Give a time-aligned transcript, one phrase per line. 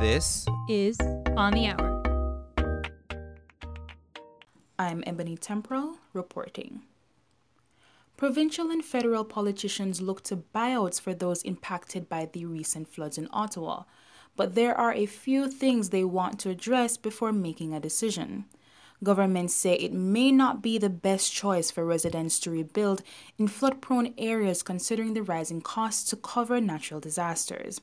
[0.00, 0.98] This is
[1.36, 2.02] On the Hour.
[4.76, 6.82] I'm Ebony Temporal reporting.
[8.16, 13.28] Provincial and federal politicians look to buyouts for those impacted by the recent floods in
[13.32, 13.84] Ottawa,
[14.34, 18.46] but there are a few things they want to address before making a decision.
[19.04, 23.02] Governments say it may not be the best choice for residents to rebuild
[23.38, 27.80] in flood prone areas considering the rising costs to cover natural disasters.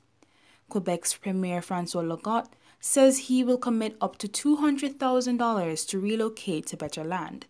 [0.71, 2.47] Quebec's Premier Francois Legault
[2.80, 7.45] says he will commit up to $200,000 to relocate to better land.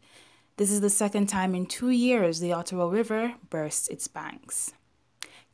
[0.58, 4.74] This is the second time in two years the Ottawa River bursts its banks.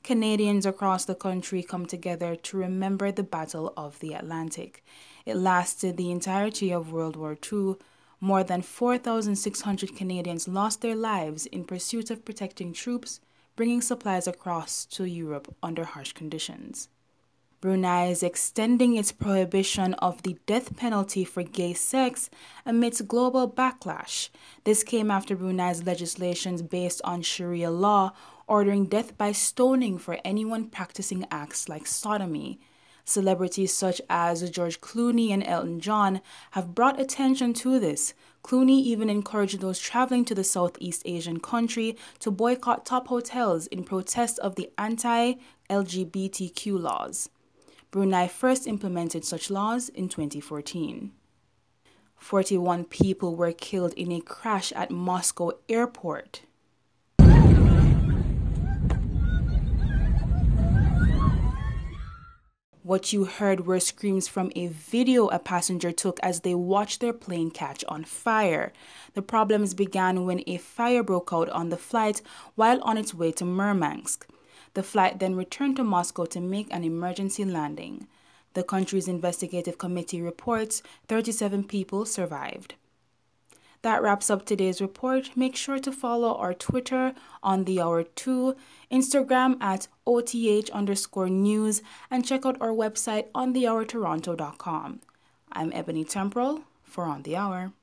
[0.02, 4.84] Canadians across the country come together to remember the Battle of the Atlantic.
[5.26, 7.76] It lasted the entirety of World War II
[8.22, 13.20] more than 4,600 Canadians lost their lives in pursuit of protecting troops
[13.58, 16.90] bringing supplies across to Europe under harsh conditions.
[17.60, 22.30] Brunei is extending its prohibition of the death penalty for gay sex
[22.68, 24.30] amidst global backlash.
[24.64, 28.12] This came after Brunei's legislation based on Sharia law
[28.46, 32.60] ordering death by stoning for anyone practicing acts like sodomy.
[33.06, 38.14] Celebrities such as George Clooney and Elton John have brought attention to this.
[38.44, 43.84] Clooney even encouraged those traveling to the Southeast Asian country to boycott top hotels in
[43.84, 45.36] protest of the anti
[45.72, 47.30] LGBTQ laws.
[47.90, 51.12] Brunei first implemented such laws in 2014.
[52.18, 56.42] 41 people were killed in a crash at Moscow airport.
[62.84, 67.14] What you heard were screams from a video a passenger took as they watched their
[67.14, 68.72] plane catch on fire.
[69.14, 72.22] The problems began when a fire broke out on the flight
[72.56, 74.26] while on its way to Murmansk.
[74.78, 78.06] The flight then returned to Moscow to make an emergency landing.
[78.54, 82.76] The country's investigative committee reports 37 people survived.
[83.82, 85.36] That wraps up today's report.
[85.36, 88.56] Make sure to follow our Twitter on the hour 2,
[88.92, 95.00] Instagram at OTH underscore news, and check out our website on thehourtoronto.com.
[95.52, 97.74] I'm Ebony Temporal for On the Hour.